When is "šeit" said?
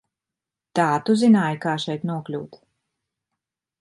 1.85-2.07